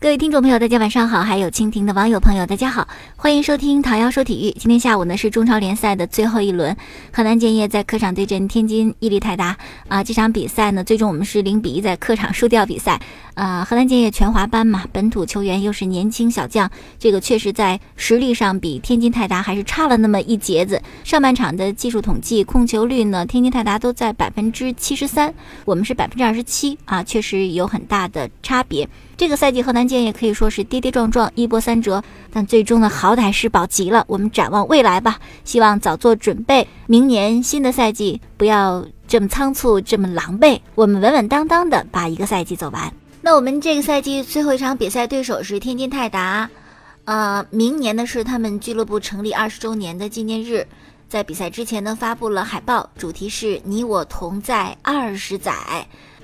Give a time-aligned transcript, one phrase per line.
[0.00, 1.22] 各位听众朋友，大家晚上好！
[1.22, 2.86] 还有蜻蜓的网友朋友，大家好，
[3.16, 4.52] 欢迎收听唐瑶说体育。
[4.52, 6.76] 今天下午呢是中超联赛的最后一轮，
[7.12, 9.56] 河南建业在客场对阵天津伊利泰达
[9.88, 10.04] 啊。
[10.04, 13.00] 这场比赛呢，最终我们是零比一在客场输掉比赛。
[13.34, 20.80] 呃，河南建业全华班嘛，本土球员又是年轻小将，这个确实在实力上比天津泰达还是差了那么一截子。
[21.02, 25.34] 上半场的技术统计控球率呢，天津泰达都在百分之七十三，
[25.64, 28.88] 我们是百分之二十七啊，确实有很大的差别。
[29.16, 34.04] 这个赛季河南建业可以说是跌跌撞撞，一波三折，但最终呢，好歹是保级了。
[34.06, 42.92] 我们展望未来吧，希望早做准备，明年新的赛季不要这么仓促，这么狼狈，我们稳稳当当的把一个赛季走完。
[43.22, 46.48] 那我们这个赛季最后一场比赛对手是天津泰达，
[47.04, 50.66] 呃，明年呢是他们俱乐部成立二十周年的纪念日，
[51.08, 55.52] 在比赛之前呢发布了海报，主题是你我同在二十载。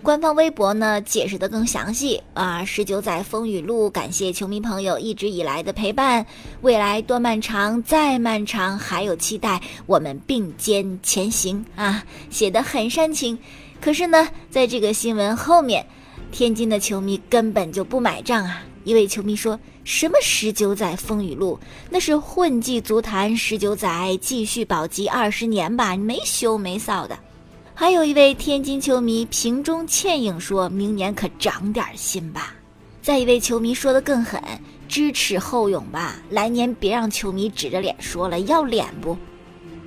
[0.04, 6.26] 官方微博呢解释的更详细啊，十九载风雨路，感谢球迷朋友一直以来的陪伴，
[6.60, 13.38] 未来多漫长，再漫长，还有期待，我们并肩前行啊，写的很煽情。
[13.80, 15.86] 可是呢，在这个新闻后面。
[16.30, 18.60] 天津的球迷根本就不买账啊！
[18.82, 21.56] 一位球迷说什么“十九载风雨路”，
[21.90, 27.16] 那是混迹足坛十九载，继续保级二十年吧，没羞没臊的。
[27.76, 32.54] 还有一位天津球迷瓶中倩影说：“明年可长点心吧。”
[33.02, 34.40] 再一位球迷说的更狠
[34.88, 39.18] ：“知耻后勇吧，来年别让球迷指着脸说了，要脸不？”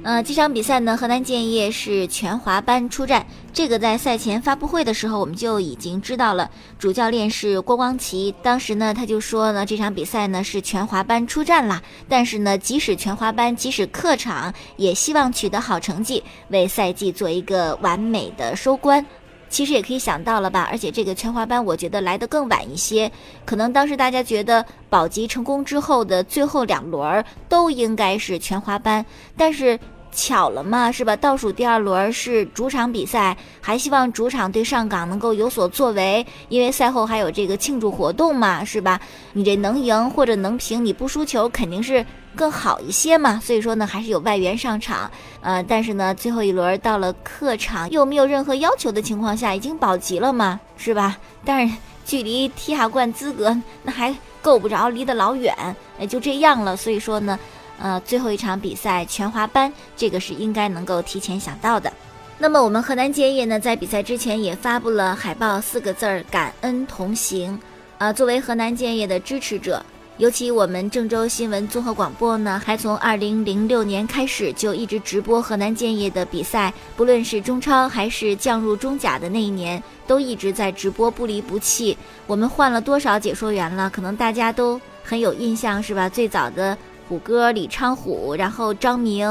[0.08, 3.28] 呃，这场比赛呢，河南建业是全华班出战。
[3.52, 8.34] 这个在赛前发布会的时候，我们就已经知道了，主教练是郭光奇。
[8.42, 11.84] 当时呢，他就说呢，这场比赛呢是全华班出战啦。
[12.08, 19.06] 但是呢，即使全华班，即使客场，也希望取得好成绩，为赛季做一个完美的收官。
[19.50, 20.70] 其实也可以想到了吧？
[20.72, 23.12] 而且这个全华班，我觉得来得更晚一些，
[23.46, 29.78] 可能当时大家觉得保级成功之后的最后两轮都应该是全华班，但是。
[30.17, 31.16] 巧了嘛，是吧？
[31.16, 39.00] 倒数第二轮是主场比赛，还希望主场对上港能够有所作为，因为赛后还有这个庆祝活动嘛，是吧？
[39.33, 42.04] 你这能赢或者能平，你不输球肯定是
[42.36, 43.39] 更好一些嘛。
[43.39, 45.10] 所以说呢，还是有外援上场，
[45.42, 51.16] 呃，但是呢，最后一轮到了客场，又没有任何要求的情况下，已经保级了嘛，是吧？
[51.45, 54.11] 但是距离踢亚冠资格那还
[54.42, 55.54] 够不着，离得老远，
[55.99, 56.76] 也就这样了。
[56.76, 57.38] 所以说呢。
[57.80, 61.92] 呃，最后一场比赛全华班，这个是应该能够提前想到的。
[62.39, 67.60] 那么我们河南建业呢，在比赛之前也发布了海报，四个字儿“感恩同行”。
[67.98, 69.83] 啊，作为河南建业的支持者，
[70.17, 81.98] 尤其我们郑州新闻综合广播呢，还从二零零六年开始就一直直播河南建业的比赛，不论是中超还是降入中甲的那一年，都一直在直播，不离不弃。
[82.27, 83.89] 我们换了多少解说员了？
[83.89, 86.08] 可能大家都很有印象，是吧？
[86.08, 86.77] 最早的。
[87.08, 89.26] 虎哥李昌虎，然后张明，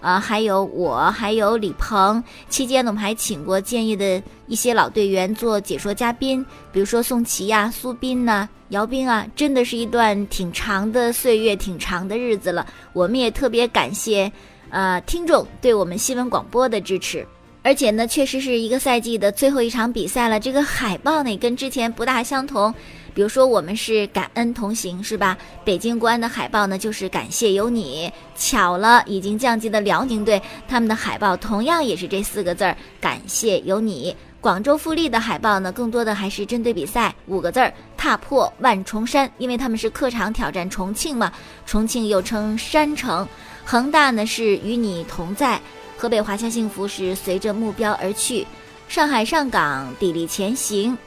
[0.00, 2.22] 啊，还有我，还有李鹏。
[2.48, 12.66] 期间呢，我们还请过建业的一些老队员做解说嘉宾，比如说宋琦呀、苏斌呐、姚斌啊，真的是一段挺长的岁月，挺长的日子了。
[12.92, 14.30] 我们也特别感谢，
[14.68, 17.26] 呃，听众对我们新闻广播的支持。
[17.64, 20.40] 而且呢，确实是一个赛季的最后一场比赛了。
[20.40, 22.74] 这个海报呢，跟之前不大相同。
[23.14, 25.36] 比如说，我们是感恩同行，是吧？
[25.64, 28.12] 北京国安的海报呢，就是感谢有你。
[28.34, 34.16] 巧了，已经降级的辽宁队，他们的海报同样也是这四个字儿：感谢有你。
[34.40, 39.30] 广州富力的海报呢，更多的还是针对比赛，五个字儿：踏破万重山。
[39.38, 41.32] 因为他们是客场挑战重庆嘛，
[41.64, 43.28] 重庆又称山城。
[43.64, 45.60] 恒大呢是与你同在，
[45.96, 48.44] 河北华夏幸福是随着目标而去，
[48.88, 50.98] 上海上港砥砺前行，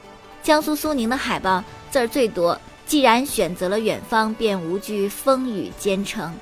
[0.46, 1.62] 江苏苏宁的海报。
[1.90, 6.32] 字儿最多，既然选择了远方，便无惧风雨兼程。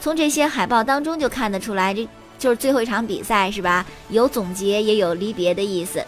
[0.00, 3.84] 从这些海报当中就看得出来，这就是最后一场比赛，是吧？
[4.08, 6.02] 有总结，也有离别的意思。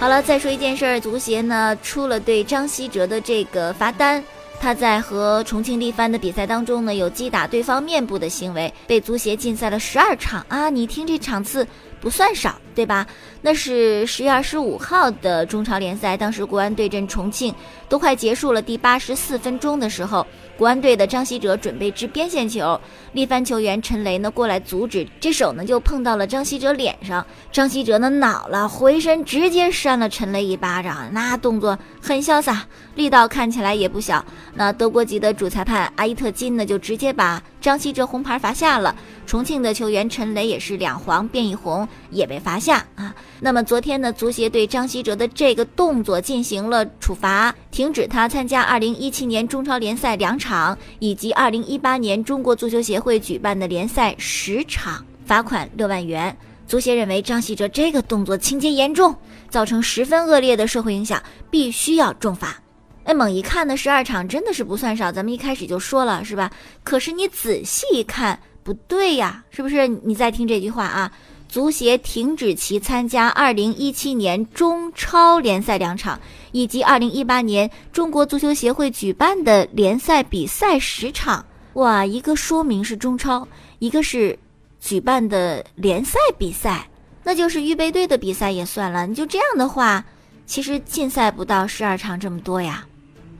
[0.00, 4.24] 好了，再说一件事儿，足协呢出了对张稀哲的这个罚单。
[4.64, 10.70] 他在和重庆力帆的比赛当中呢，有击打对方面部的行为，被足协禁赛了十二场啊！
[10.70, 11.68] 你听这场次
[12.00, 13.06] 不算少，对吧？
[13.42, 17.54] 那是十月二十五号的中超联赛，当时国安对阵重庆，
[17.90, 20.26] 都快结束了第八十四分钟的时候，
[20.56, 22.80] 国安队的张稀哲准备掷边线球，
[23.12, 32.64] 力帆球员陈雷呢过来阻止，这手呢就碰到了张稀哲脸上，张稀哲呢恼了，回身直接扇了陈雷一巴掌，那动作很潇洒，
[32.94, 34.24] 力道看起来也不小。
[34.54, 38.94] 那德国籍的主裁判阿伊特金呢就直接把张稀哲红牌罚下了。
[39.24, 43.14] 重庆的球员陈雷也是两黄变一红，也被罚下啊。
[43.40, 56.36] 那么昨天呢，足协对张稀哲的这个动作进行了处罚，停止他参加2017年中超联赛两场，以及2018年中国足球协会举办的联赛十场，罚款六万元。
[56.66, 59.16] 足协认为张稀哲这个动作情节严重，
[59.48, 62.60] 造成十分恶劣的社会影响，必须要重罚。
[63.04, 66.50] 哎，猛一看呢，十二场真的是不算少，咱们一开始就说了是吧？
[66.82, 68.38] 可是你仔细一看。
[68.64, 69.86] 不对呀，是不是？
[69.86, 71.12] 你再听这句话啊，
[71.50, 76.18] 足协停止其参加2017年中超联赛两场，
[76.50, 81.44] 以及2018年中国足球协会举办的联赛比赛十场。
[81.74, 83.46] 哇，一个说明是中超，
[83.80, 84.38] 一个是
[84.80, 86.88] 举办的联赛比赛，
[87.22, 89.06] 那就是预备队的比赛也算了。
[89.06, 90.02] 你就这样的话，
[90.46, 92.82] 其实禁赛不到十二场这么多呀。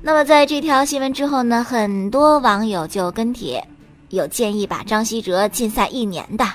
[0.06, 3.66] 那么在这条新闻之后呢，很多网友就跟帖。
[4.10, 6.46] 有建议把张稀哲禁赛一年的，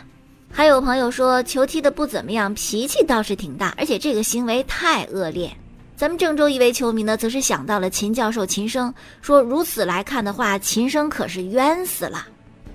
[0.51, 5.51] 还有朋友说球踢的不怎么样，脾气倒是挺大，而且这个行为太恶劣。
[5.95, 12.27] 咱们郑州一位球迷呢，则是想到了秦教授秦升，说如此来看的话，秦升可是冤死了。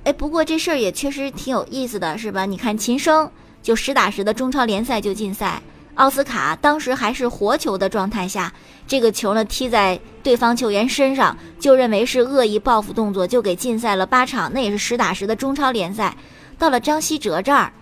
[0.03, 2.45] 哎，不过这事儿也确实挺有意思的，是吧？
[2.45, 3.31] 你看秦升
[3.63, 5.63] 就实打实的中超联赛就禁赛。
[5.95, 8.53] 奥斯卡当时还是活球的状态下，
[8.87, 14.53] 这个球呢踢在对方球员身上，就认为是恶意报复动作，就给禁赛了八场。
[14.53, 16.17] 那也是实打实的中超联赛。
[16.59, 17.73] 到了张稀哲这儿，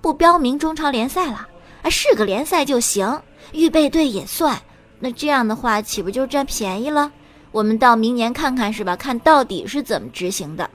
[0.00, 1.48] 不标明中超联赛了，
[1.82, 3.20] 啊，是个联赛就行，
[3.52, 4.56] 预备队也算。
[5.00, 7.10] 那这样的话，岂不就占便宜了？
[7.50, 8.94] 我们到明年看看是吧？
[8.96, 10.70] 看到底是怎么执行的。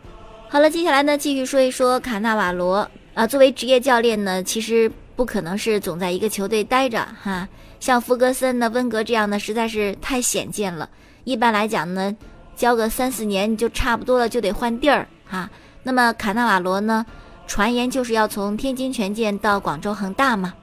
[0.49, 4.91] 好了，接下来呢，继续说一说卡纳瓦罗啊，作为职业教练呢，其实。
[5.19, 7.45] 不可能是总在一个球队待着哈，
[7.81, 10.89] 像弗格森呢、温格这样的实在是太显见了。
[11.25, 12.15] 一般来讲呢，
[12.55, 15.49] 教个三四年就差不多了，就得换地儿哈。
[15.83, 17.05] 那么卡纳瓦罗呢，
[17.47, 20.53] 传言就是要从天津权健到广州恒大嘛。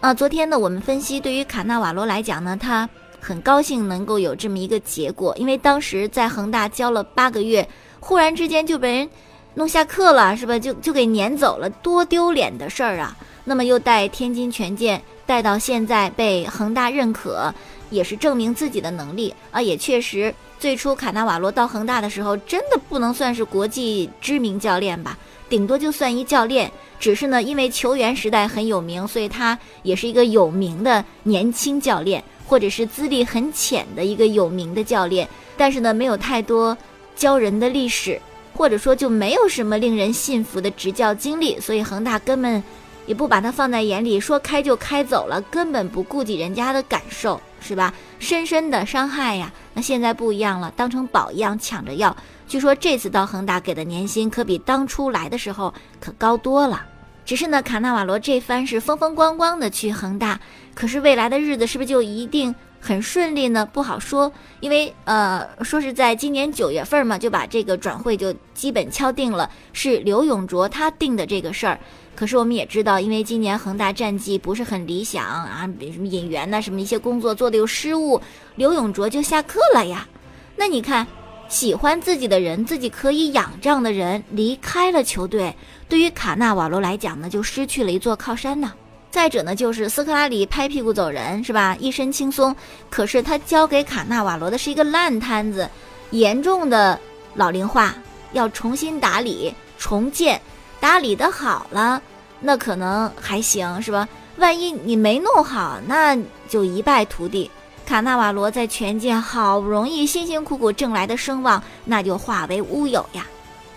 [0.00, 2.86] 啊，昨天呢，我们分析对于卡纳瓦罗来讲呢，他
[3.18, 7.66] 很高兴能够有这么一个结果，因为当时在恒大教了八个月，
[8.00, 9.08] 忽然之间就被人
[9.54, 10.58] 弄下课了，是吧？
[10.58, 13.16] 就就给撵走了，多丢脸的事儿啊！
[13.44, 17.54] 那么又带天津权健带到现在被恒大认可，
[17.90, 19.62] 也是证明自己的能力啊！
[19.62, 25.16] 也确实，最初卡纳瓦罗到恒大的时候，真的不能算是国际知名教练吧，
[25.48, 26.70] 顶多就算一教练。
[26.98, 35.28] 只是呢，因为球员时代很有名，所以他也是一个有名的年轻教练，或者是资历很浅的一个有名的教练。
[35.56, 36.76] 但是呢，没有太多
[37.14, 38.18] 教人的历史，
[38.54, 42.62] 或者说就没有什么令人信服的执教经历，所以恒大根本。
[43.06, 47.92] 也不把他放在眼里，说开就开走了，根本不顾及人家的感受，是吧？
[48.18, 49.52] 深深的伤害呀。
[49.74, 52.16] 那现在不一样了，当成宝一样抢着要。
[52.48, 56.82] 据说这次到恒大给的年薪可比当初来的时候可高多了。
[57.26, 60.40] 只是呢，卡纳瓦罗这番是风风光光的去恒大，
[60.74, 62.54] 可是未来的日子是不是就一定
[62.84, 63.64] 很顺利呢？
[63.64, 71.80] 不好说，因为呃，说是在今年九月份嘛，就把这个转会就基本敲定了，是刘永卓他定的这个事儿。
[72.14, 78.20] 可是我们也知道，因为今年恒大战绩不是很理想啊，什么引援呐，什么一些工作做的有失误，
[78.56, 80.06] 刘永卓就下课了呀。
[80.54, 81.06] 那你看，
[81.48, 85.56] 喜欢自己的人，自己可以仰仗的人离开了球队，
[85.88, 88.74] 对于卡纳瓦罗来讲呢，就失去了一座靠山呢。
[89.14, 91.76] 再者呢，就是斯科拉里拍屁股走人是吧？
[91.78, 92.54] 一身轻松，
[92.90, 95.70] 可是他交给卡纳瓦罗的是一个烂摊子，
[96.10, 96.98] 严重的
[97.36, 97.94] 老龄化，
[98.32, 100.40] 要重新打理重建。
[100.80, 102.02] 打理的好了，
[102.40, 104.08] 那可能还行，是吧？
[104.38, 106.18] 万一你没弄好，那
[106.48, 107.48] 就一败涂地。
[107.86, 113.24] 卡纳瓦罗在权健好不容易辛辛苦苦挣来的声望，那就化为乌有呀。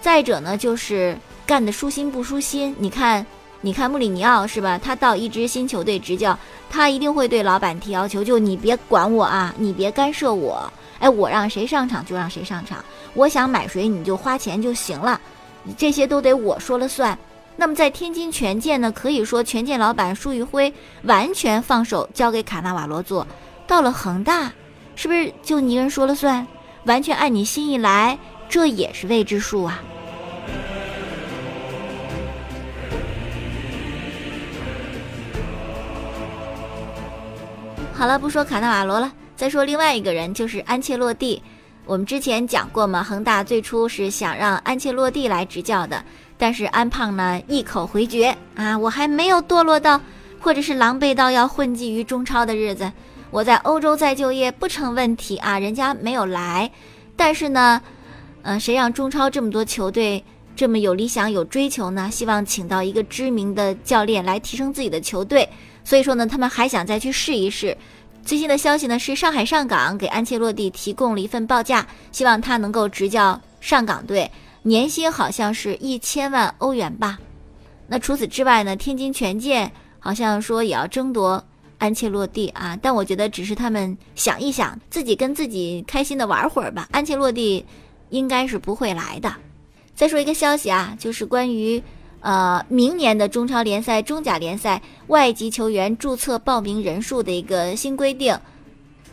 [0.01, 1.15] 再者呢，就是
[1.45, 2.75] 干的舒心不舒心。
[2.79, 3.23] 你看，
[3.67, 4.79] 你看穆里尼奥是吧？
[4.81, 10.71] 他到一支新球队执教，他一定会对老板提要求，就你别管我啊，你别干涉我。
[10.99, 12.81] 哎，我让谁上场就让谁上场，
[13.13, 15.19] 我想买谁你就花钱就行了。
[15.77, 17.19] 这些都得我说了算。
[17.57, 23.27] 那么在天津权健呢，可以说权健老板舒玉辉完全放手交给卡纳瓦罗做。
[23.67, 24.49] 到了恒大，
[24.95, 26.47] 是不是就你一人说了算，
[26.85, 28.17] 完全按你心意来？
[28.47, 29.81] 这也是未知数啊。
[37.97, 41.41] 好了，不说卡纳瓦罗了，再说另外一个人，就是安切洛蒂。
[41.83, 46.05] 我们之前讲过嘛，恒大最初是想让安切洛蒂来执教的，
[46.37, 49.99] 但是安胖呢一口回绝啊，我还没有堕落到，
[50.39, 52.91] 或者是狼狈到要混迹于中超的日子，
[53.31, 56.69] 我在欧洲再就业不成问题啊，人家没有来，
[57.15, 57.81] 但是呢，
[58.43, 60.23] 嗯，谁让中超这么多球队
[60.55, 62.11] 这么有理想有追求呢？
[62.11, 65.49] 希望请到一个知名的教练来提升自己的球队，
[65.87, 67.77] 所以说呢，他们还想再去试一试。
[68.25, 74.29] 最新的消息呢是，上海上港给安切洛蒂提供了一份报价，希望他能够执教上港队，
[74.63, 77.17] 年薪好像是一千万欧元吧。
[77.87, 81.41] 那除此之外呢，天津权健好像说也要争夺
[81.77, 86.89] 安切洛蒂啊，但我觉得只是他们想一想，自己跟自己开心的玩会儿吧。
[86.91, 87.65] 安切洛蒂
[88.09, 89.33] 应该是不会来的。
[89.95, 91.81] 再说一个消息啊，就是关于。
[92.19, 98.37] 呃，明年的中超联赛、中甲联赛外籍球员注册报名人数的一个新规定，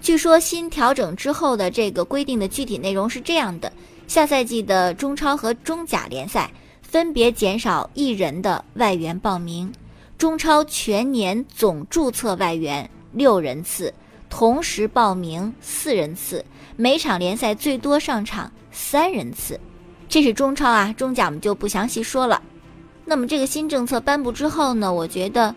[0.01, 3.73] 据说新调整之后的这个规定的具体内容是这样的：
[4.09, 6.51] 下赛季的中超和中甲联赛
[6.83, 9.73] 分别减少一人的外援报名，
[10.19, 13.93] 中超全年总注册外援六人次，
[14.29, 16.45] 同时报名四人次，
[16.77, 19.61] 每场联赛最多上场三人次。
[20.09, 22.43] 这是中超啊，中甲我们就不详细说了。
[23.05, 25.55] 那么这个新政策颁布之后呢，我觉得，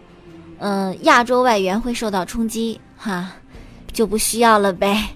[0.60, 3.32] 嗯，亚洲外援会受到冲击，哈，
[3.94, 5.10] 就不需要了呗。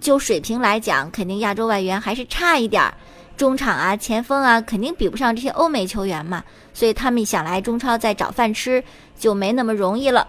[0.00, 2.94] 就水平来讲，肯定亚洲外援还是差一点儿，
[3.36, 6.42] 中场啊、前锋啊，肯定比不上这些欧美球员嘛。
[6.72, 8.82] 所以他们想来中超再找饭吃，
[9.18, 10.26] 就没那么容易了。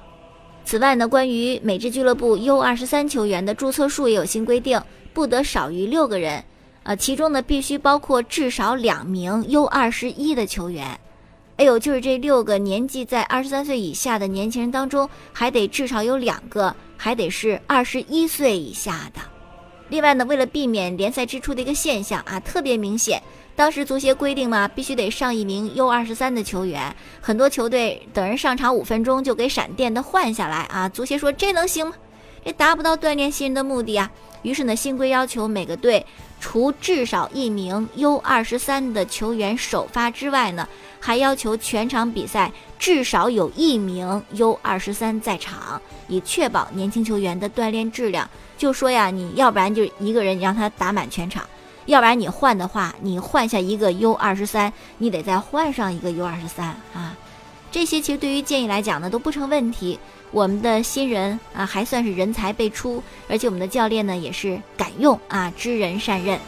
[0.66, 4.82] 此外呢，关于美职俱乐部 U 二十三球员的注册数也有新规定，
[5.13, 6.44] 不得少于六个人，
[6.84, 10.98] 呃，其中呢必须包括至少两名 U 二十一的球员。
[11.58, 19.20] 哎呦，就是这六个年纪在二十三岁以下的年轻人当中，还得至少有两个，还得是二十一岁以下的。
[19.90, 23.20] 另外呢，为了避免联赛支出的一个现象啊，特别明显，
[23.56, 30.88] 当时足协规定嘛，必须得上一名 U 二十三的球员，很多球队等人上场五分钟就给闪电的换下来啊。
[30.88, 31.94] 足协说这能行吗？
[32.46, 34.12] 这达不到锻炼新人的目的啊。
[34.44, 36.06] 于是呢，新规要求每个队
[36.39, 40.67] 除至少一名 U 二十三的球员首发之外呢。
[41.00, 48.27] 还要求全场比赛至少有一名 U 二十三在场，以确保年轻球员的锻炼质量。
[48.58, 51.46] 就说呀，你要不然就一个人让他打满全场，
[51.86, 57.15] 要不然你换的话，你换下一个 U 二十三，你得再换上一个 U 二十三啊。
[57.72, 60.00] 这些其实对于建议来讲呢都不成问题。
[60.31, 66.39] 我们的新人啊还算是人才辈出，而且我们的教练呢也是敢用啊，知人善任。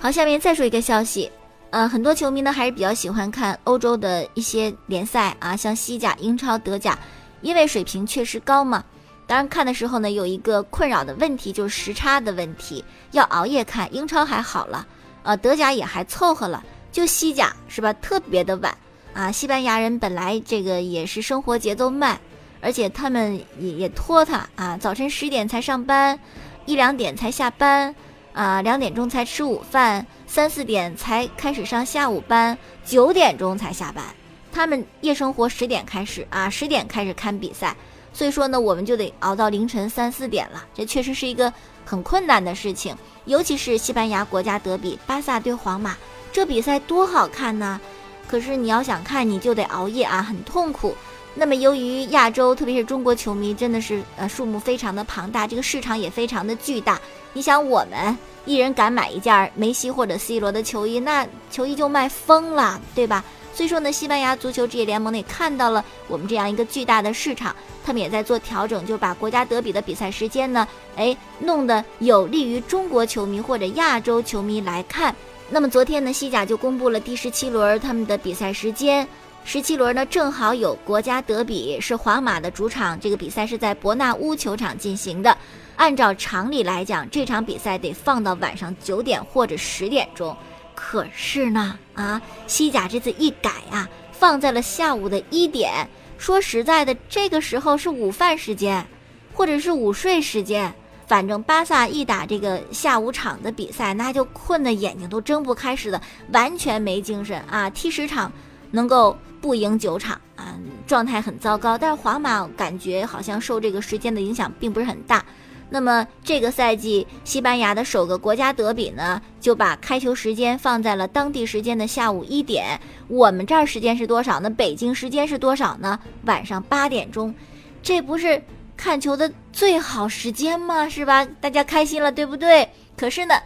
[0.00, 1.30] 好，下面再说一个消息，
[1.70, 6.98] 呃，很多球迷呢还是比较喜欢看欧洲的一些联赛啊，像西甲、英超、德甲，
[7.40, 8.82] 因为水平确实高嘛。
[9.28, 13.88] 当然看的时候呢，有一个困扰的问题就是时差的问题，要熬夜看。
[13.94, 14.84] 英超还好了，
[15.22, 16.62] 呃，德甲也还凑合了，
[16.92, 17.92] 就西甲是吧？
[17.94, 18.76] 特别的晚
[19.14, 19.32] 啊。
[19.32, 22.20] 西班牙人本来这个也是生活节奏慢，
[22.60, 26.20] 而且他们也也拖沓啊，早晨十点才上班，
[26.66, 27.92] 一两点才下班。
[28.34, 34.02] 啊，两点钟才吃午饭，三四点才开始上下午班，九点钟才下班。
[34.50, 37.76] 他们夜生活十点开始啊，十点开始看比赛，
[38.10, 40.64] 所以说呢，我们就得熬到凌晨三四点了。
[40.72, 41.52] 这确实是一个
[41.84, 42.96] 很困难的事情，
[43.26, 45.94] 尤其是西班牙国家德比，巴萨对皇马，
[46.32, 47.78] 这比赛多好看呢！
[48.26, 50.96] 可是你要想看，你就得熬夜啊，很痛苦。
[51.34, 56.98] 那么由于亚洲，特别是中国球迷，真的是呃数目非常的庞大，这个市场也非常的巨大。
[57.34, 63.22] 你想，我们一人敢买一件梅西或者 C 罗的球衣，那球衣就卖疯了，对吧？
[63.54, 75.14] 所以说呢，西班牙足球职业联盟呢也看到了我们这样一个巨大的市场，他们也在做调整，就把国家德比的比赛时间呢，哎，弄得有利于中国球迷或者亚洲球迷来看。
[75.54, 79.06] 那么昨天呢，西甲就公布了第十七轮他们的比赛时间。
[79.44, 82.98] 十七轮呢，正好有国家德比，是皇马的主场。
[82.98, 85.36] 这个比赛是在伯纳乌球场进行的。
[85.76, 90.34] 按照常理来讲，这场比赛得放到晚上九点或者十点钟。
[90.74, 95.86] 可是呢，啊，西甲这次一改啊，放在了下午的一点。
[96.16, 98.86] 说实在的，这个时候是午饭时间，
[99.34, 100.72] 或者是午睡时间。
[101.12, 106.00] 反正巴萨一打这个下午场的比赛，那就困得眼睛都睁不开似的，
[106.32, 107.68] 完全没精神啊！
[107.68, 108.32] 踢十场
[108.70, 109.14] 能够。
[109.42, 111.76] 不赢九场啊，状态很糟糕。
[111.76, 115.22] 但是皇马感觉好像受这个时间的影响并不是很大。
[115.68, 122.80] 那么这个赛季西班牙的首个国家德比呢，就把开球时间放在了当地时间的下午一点。
[123.08, 124.48] 我们这儿时间是多少呢？
[124.48, 125.98] 北京时间是多少呢？
[126.24, 127.34] 晚上八点钟。
[127.82, 128.40] 这不是
[128.82, 130.88] 看球的最好时间吗？
[130.88, 131.24] 是吧？
[131.40, 132.68] 大家开心了，对不对？
[132.96, 133.40] 可是呢，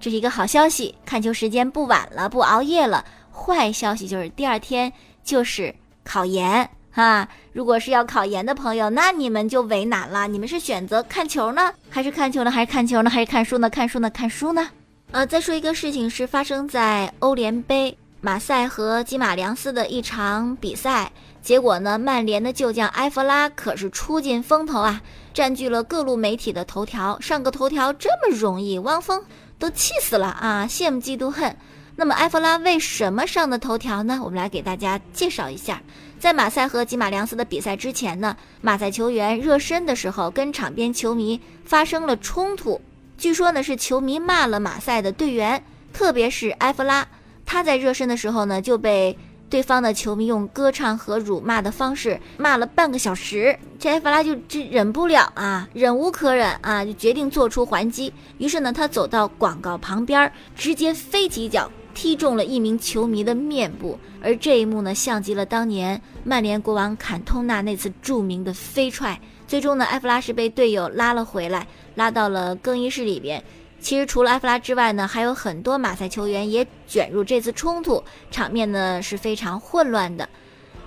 [0.00, 3.04] 这是一个好消息，看球时间不晚了，不熬夜了。
[3.32, 4.92] 坏消息就是第二天
[5.22, 6.68] 就是考研。
[6.90, 10.26] 哈，如果是要考研的朋友，那你们就为难了。
[10.26, 13.70] 你们是选择看球呢，还是看球呢，还是看球呢，还是看书呢？
[13.70, 14.10] 看书呢？
[14.10, 14.68] 看书呢？
[15.12, 21.12] 呃，再说一个事情，是发生在欧联杯马赛和基马良斯的一场比赛。
[21.42, 25.00] 结果呢，曼联的旧将埃弗拉可是出尽风头啊，
[25.32, 29.22] 占据了各路媒体的头条，上个头条这么容易，汪峰
[29.58, 31.56] 都气死了啊，羡慕嫉妒恨。
[31.96, 34.20] 那么埃弗拉为什么上的头条呢？
[34.22, 35.82] 我们来给大家介绍一下。
[36.18, 42.80] 在马赛和吉马良斯的比赛之前呢，马赛球员热身的时候跟场边球迷发生了冲突。
[43.18, 47.06] 据说呢是球迷骂了马赛的队员，特别是埃弗拉。
[47.44, 49.18] 他在热身的时候呢就被
[49.50, 53.58] 对方的球迷用歌唱和辱骂的方式骂了半个小时。
[53.78, 58.12] 这埃弗拉就这忍不了啊，忍无可忍啊，就决定做出还击。
[58.38, 61.70] 于是呢，他走到广告旁边，直接飞起脚。
[61.92, 69.20] 踢中了一名球迷的面部，而这一幕呢，像极了当年曼联国王坎通纳那次著名的飞踹。
[69.48, 71.66] 最终呢，埃弗拉是被队友拉了回来，
[71.96, 73.42] 拉到了更衣室里边。
[73.80, 80.28] 其实除了埃弗拉之外呢，还有很多马赛球员也卷入这次冲突，场面呢是非常混乱的。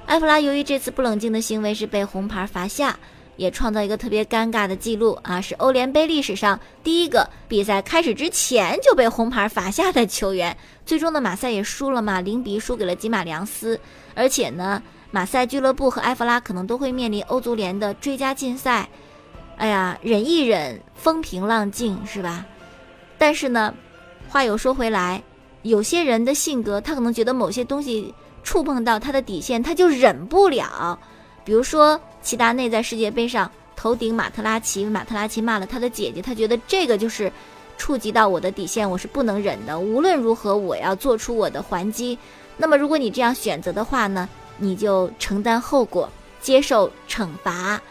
[0.05, 2.97] 埃弗拉由于这次不冷静的行为，是被红牌罚下。
[3.35, 10.55] 也创造一个特别尴尬的记录啊，是欧联杯历史上第一个比赛开始之前就被红牌罚下的球员。
[10.85, 13.79] 最终的，马赛也输了嘛，零比输给了吉马良斯。
[14.13, 18.87] 而且呢，马赛俱乐部和埃弗拉可能都会面临欧足联的追加禁赛。
[19.57, 22.45] 哎呀，忍一忍，风平浪静是吧？
[23.17, 23.73] 但是呢，
[24.29, 25.21] 话又说回来，
[25.61, 30.97] 有些人的性格，他可能觉得某些东西触碰到他的底线，他就忍不了。
[31.43, 31.99] 比如说。
[32.23, 37.29] 齐达内在世界杯上头顶马特拉齐，马特拉齐骂了他的姐姐，他觉得这个就是
[37.77, 39.77] 触及到我的底线，我是不能忍的。
[39.77, 42.17] 无论如何，我要做出我的还击。
[42.55, 47.81] 那么，如果你这样选择的话呢，你就承担后果，接受惩罚。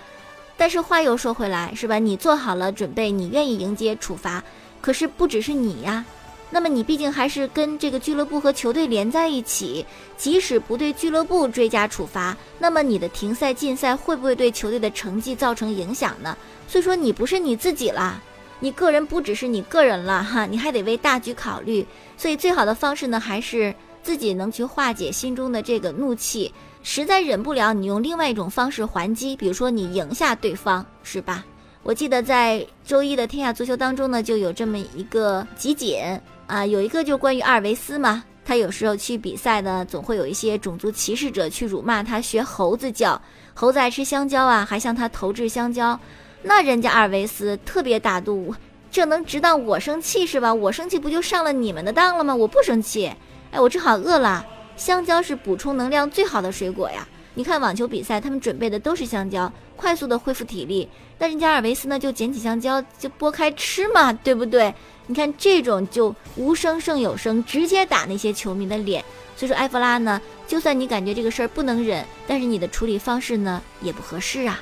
[0.57, 1.99] 但是话又说回来，是吧？
[1.99, 4.43] 你做好了准备，你愿意迎接处罚，
[4.83, 6.05] 可是不只是你呀。
[6.51, 9.87] 那么你毕竟还是跟这个俱乐部和球队连在一起，
[10.19, 16.37] 即使不对俱乐部追加处罚，那么你的停赛禁赛会不会对球队的成绩造成影响呢？
[16.69, 18.21] 所以说你不是你自己啦，
[18.61, 21.87] 你个人不只是你个人了哈，你还得为大局考虑。
[22.19, 26.53] 所以最好的方式呢，还是自己能去化解心中的这个怒气。
[26.83, 31.43] 实在忍不了，你用另外一种方式还击，比如说你赢下对方，是吧？
[31.83, 35.99] 我记得在周一的天下足球当中呢，就有这么一个集锦。
[36.47, 43.21] 啊，有一个就关于阿尔维斯嘛，他有时候去比赛呢，总会有一些种族歧视者去辱骂他，学猴子叫，
[43.55, 45.99] 猴子爱吃香蕉啊，还向他投掷香蕉。
[46.43, 48.55] 那人家阿尔维斯特别大度，
[48.91, 50.53] 这能值当我生气是吧？
[50.53, 52.35] 我生气不就上了你们的当了吗？
[52.35, 53.11] 我不生气，
[53.51, 54.45] 哎，我正好饿了，
[54.77, 57.09] 香蕉是补充能量最好的水果呀。
[57.35, 60.87] 你看网球比赛，他们准备的都是香蕉，快速的恢复体力。
[61.23, 64.75] 但人家阿尔维斯呢，就捡起香蕉就剥开吃嘛，对不对？
[65.07, 69.05] 你看这种就无声胜有声，直接打那些球迷的脸。
[69.37, 74.61] 所以说，埃弗拉呢，就算你感觉这个事儿不能忍，但是你的处理方式呢也不合适啊。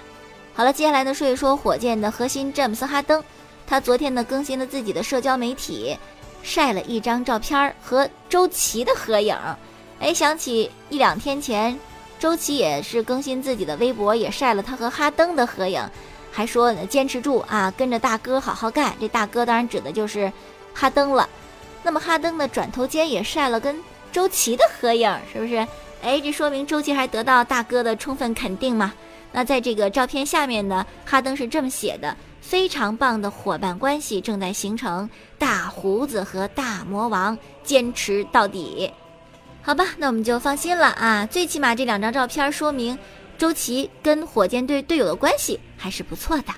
[0.52, 3.24] 好了，接下来呢说一说火箭的核心詹姆斯哈登，
[3.66, 5.96] 他昨天呢更新了自己的社交媒体，
[6.42, 9.34] 晒了一张照片和周琦的合影。
[9.98, 11.80] 哎，想起一两天前，
[12.18, 15.82] 周琦也是更新自己的微博，也晒了他和哈登的合影。
[16.30, 18.94] 还说坚持住啊，跟着大哥好好干。
[19.00, 20.32] 这大哥当然指的就是
[20.72, 21.28] 哈登了。
[21.82, 25.66] 那么哈登呢，转头间也晒了跟周琦的合影，是不是？
[26.02, 28.92] 哎，这说明周琦还得到大哥的充分肯定嘛？
[29.32, 38.90] 那在这个照片下面呢，哈登是这么写的：非常棒的伙伴关系正在形成，大胡子和大魔王坚持到底。
[39.62, 41.26] 好吧，那我们就放心了啊。
[41.26, 42.98] 最起码这两张照片说明。
[43.40, 46.52] 周琦跟火箭队队友的关系还是不错的，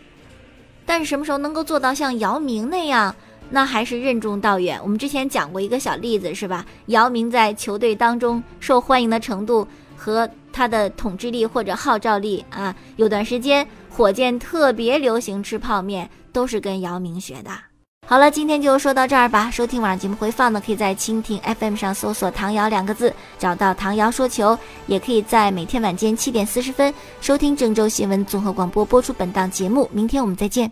[0.84, 3.14] 但是什么时候能够做到像姚明那样，
[3.50, 4.80] 那还是任重道远。
[4.82, 6.66] 我们之前讲过一个小例子，是吧？
[6.86, 9.64] 姚明在球队当中受欢迎的程度
[9.96, 17.52] 和他的统治力或者号召力啊，有段时间火箭特别流行吃泡面，都是跟姚明学的。
[18.04, 19.50] 好了，今天就说到这儿吧。
[19.50, 24.54] 收听晚上节目回放呢，可以在蜻蜓 FM 上搜索“唐瑶”两个字，找到唐瑶说球；
[24.86, 29.88] 也可以在每天晚间七点四十分收听郑州新闻综合广播播出本档节目。
[29.94, 30.70] 明天我们再见。